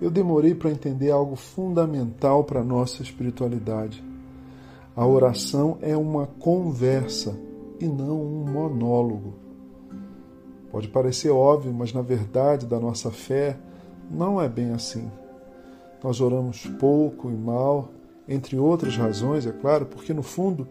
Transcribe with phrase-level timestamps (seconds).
[0.00, 4.02] eu demorei para entender algo fundamental para a nossa espiritualidade.
[4.94, 7.38] A oração é uma conversa
[7.80, 9.34] e não um monólogo.
[10.70, 13.56] Pode parecer óbvio, mas na verdade da nossa fé
[14.10, 15.10] não é bem assim.
[16.02, 17.90] Nós oramos pouco e mal,
[18.28, 20.68] entre outras razões, é claro, porque no fundo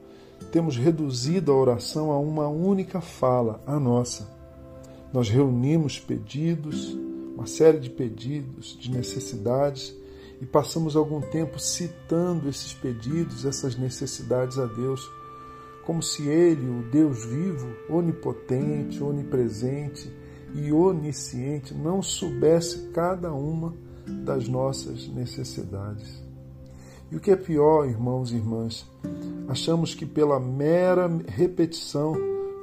[0.51, 4.29] temos reduzido a oração a uma única fala, a nossa.
[5.11, 6.97] Nós reunimos pedidos,
[7.37, 9.95] uma série de pedidos, de necessidades,
[10.41, 15.07] e passamos algum tempo citando esses pedidos, essas necessidades a Deus,
[15.85, 20.11] como se Ele, o Deus vivo, onipotente, onipresente
[20.55, 23.75] e onisciente, não soubesse cada uma
[24.25, 26.23] das nossas necessidades.
[27.11, 28.83] E o que é pior, irmãos e irmãs,
[29.47, 32.15] achamos que pela mera repetição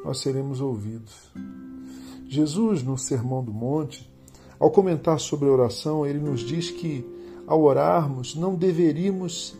[0.04, 1.32] nós seremos ouvidos.
[2.26, 4.12] Jesus, no Sermão do Monte,
[4.58, 7.04] ao comentar sobre a oração, ele nos diz que
[7.46, 9.54] ao orarmos não deveríamos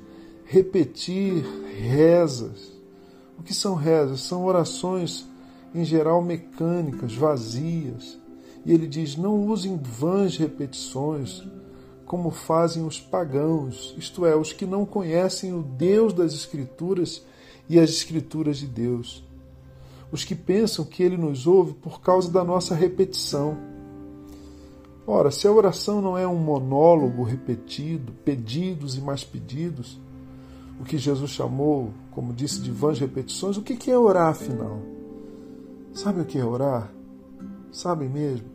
[0.44, 1.44] repetir
[1.78, 2.72] rezas.
[3.38, 4.20] O que são rezas?
[4.20, 5.26] São orações
[5.74, 8.18] em geral mecânicas, vazias.
[8.64, 11.42] E ele diz: não usem vãs repetições,
[12.06, 17.22] como fazem os pagãos, isto é, os que não conhecem o Deus das Escrituras
[17.68, 19.24] e as Escrituras de Deus.
[20.12, 23.73] Os que pensam que ele nos ouve por causa da nossa repetição.
[25.06, 30.00] Ora, se a oração não é um monólogo repetido, pedidos e mais pedidos,
[30.80, 34.78] o que Jesus chamou, como disse, de vãs repetições, o que é orar afinal?
[35.92, 36.90] Sabe o que é orar?
[37.70, 38.48] Sabe mesmo?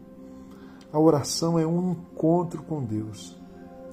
[0.92, 3.38] A oração é um encontro com Deus.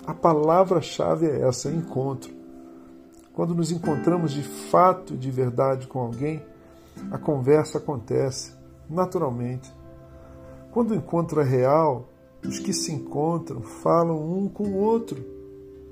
[0.06, 2.34] A palavra-chave é essa: encontro.
[3.34, 6.42] Quando nos encontramos de fato e de verdade com alguém,
[7.10, 8.54] a conversa acontece
[8.88, 9.70] naturalmente.
[10.70, 12.08] Quando o encontro é real,
[12.46, 15.24] os que se encontram falam um com o outro.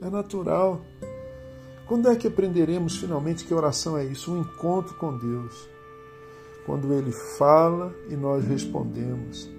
[0.01, 0.81] É natural.
[1.87, 4.33] Quando é que aprenderemos finalmente que oração é isso?
[4.33, 5.69] Um encontro com Deus.
[6.65, 9.51] Quando Ele fala e nós respondemos.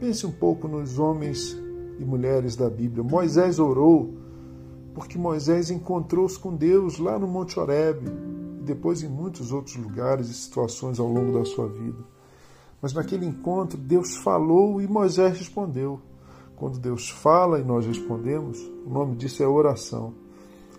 [0.00, 1.56] Pense um pouco nos homens
[1.98, 3.02] e mulheres da Bíblia.
[3.02, 4.14] Moisés orou
[4.94, 8.06] porque Moisés encontrou-se com Deus lá no Monte Horeb
[8.58, 12.15] e depois em muitos outros lugares e situações ao longo da sua vida.
[12.80, 16.00] Mas naquele encontro Deus falou e Moisés respondeu.
[16.56, 20.14] Quando Deus fala e nós respondemos, o nome disso é oração.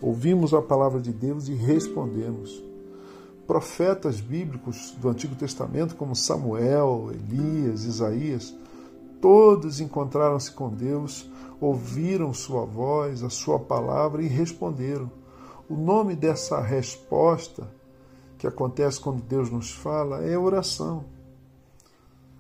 [0.02, 2.64] Ouvimos a palavra de Deus e respondemos.
[3.46, 8.54] Profetas bíblicos do Antigo Testamento, como Samuel, Elias, Isaías,
[9.22, 15.12] Todos encontraram-se com Deus, ouviram sua voz, a sua palavra e responderam.
[15.68, 17.68] O nome dessa resposta
[18.38, 21.06] que acontece quando Deus nos fala é oração.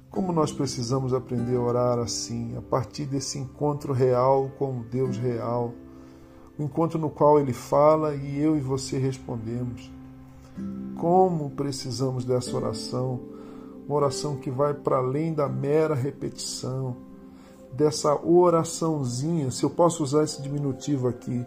[0.09, 5.18] Como nós precisamos aprender a orar assim, a partir desse encontro real com o Deus
[5.18, 5.73] real,
[6.57, 9.91] o encontro no qual Ele fala e eu e você respondemos.
[10.96, 13.38] Como precisamos dessa oração
[13.88, 16.97] uma oração que vai para além da mera repetição,
[17.72, 21.46] dessa oraçãozinha, se eu posso usar esse diminutivo aqui,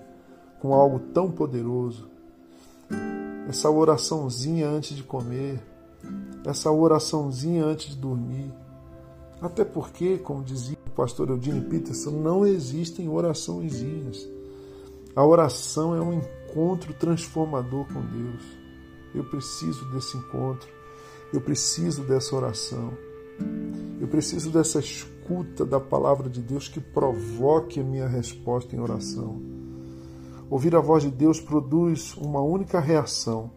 [0.58, 2.08] com algo tão poderoso.
[3.46, 5.60] Essa oraçãozinha antes de comer,
[6.44, 8.52] essa oraçãozinha antes de dormir.
[9.40, 14.28] Até porque, como dizia o pastor Eudine Peterson, não existem oraçõezinhas.
[15.16, 18.42] A oração é um encontro transformador com Deus.
[19.14, 20.68] Eu preciso desse encontro.
[21.32, 22.92] Eu preciso dessa oração.
[24.00, 29.40] Eu preciso dessa escuta da palavra de Deus que provoque a minha resposta em oração.
[30.50, 33.50] Ouvir a voz de Deus produz uma única reação: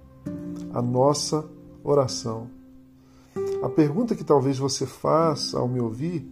[0.74, 1.50] a nossa
[1.84, 2.50] oração.
[3.64, 6.28] A pergunta que talvez você faça ao me ouvir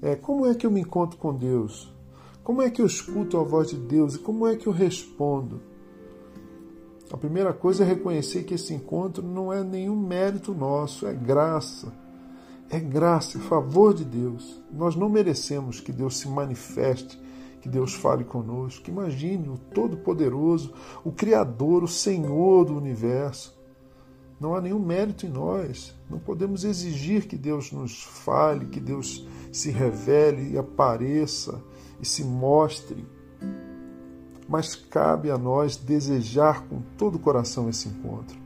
[0.00, 1.92] é: como é que eu me encontro com Deus?
[2.42, 5.60] Como é que eu escuto a voz de Deus e como é que eu respondo?
[7.12, 11.92] A primeira coisa é reconhecer que esse encontro não é nenhum mérito nosso, é graça.
[12.70, 14.62] É graça, é favor de Deus.
[14.72, 17.20] Nós não merecemos que Deus se manifeste,
[17.60, 18.88] que Deus fale conosco.
[18.88, 20.72] Imagine o Todo-Poderoso,
[21.04, 23.59] o Criador, o Senhor do universo.
[24.40, 25.94] Não há nenhum mérito em nós.
[26.08, 31.62] Não podemos exigir que Deus nos fale, que Deus se revele e apareça
[32.00, 33.06] e se mostre
[34.50, 38.36] mas cabe a nós desejar com todo o coração esse encontro.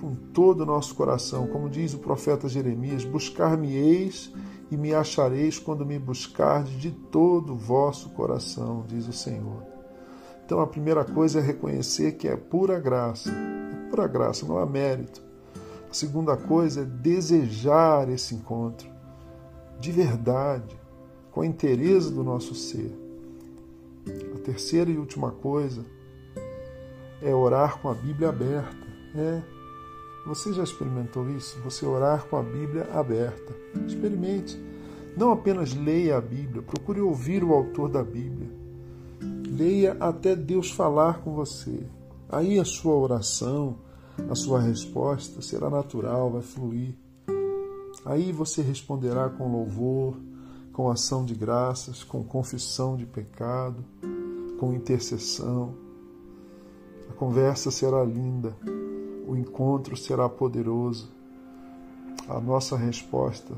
[0.00, 4.32] Com todo o nosso coração, como diz o profeta Jeremias: Buscar-me-eis
[4.70, 9.71] e me achareis quando me buscardes de todo o vosso coração, diz o Senhor.
[10.44, 14.66] Então a primeira coisa é reconhecer que é pura graça, é pura graça, não há
[14.66, 15.22] mérito.
[15.90, 18.92] A segunda coisa é desejar esse encontro
[19.82, 20.80] de verdade,
[21.32, 22.96] com a inteireza do nosso ser
[24.32, 25.84] A terceira e última coisa
[27.20, 28.86] é orar com a Bíblia aberta.
[29.16, 29.42] É.
[30.26, 31.60] Você já experimentou isso?
[31.62, 33.52] Você orar com a Bíblia aberta.
[33.84, 34.56] Experimente.
[35.16, 38.48] Não apenas leia a Bíblia, procure ouvir o autor da Bíblia.
[39.52, 41.86] Leia até Deus falar com você.
[42.26, 43.76] Aí a sua oração,
[44.30, 46.96] a sua resposta será natural, vai fluir.
[48.02, 50.16] Aí você responderá com louvor,
[50.72, 53.84] com ação de graças, com confissão de pecado,
[54.58, 55.74] com intercessão.
[57.10, 58.56] A conversa será linda,
[59.28, 61.10] o encontro será poderoso.
[62.26, 63.54] A nossa resposta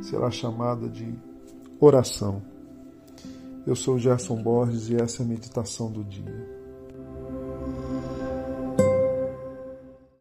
[0.00, 1.14] será chamada de
[1.78, 2.51] oração.
[3.64, 6.61] Eu sou Gerson Borges e essa é a meditação do dia.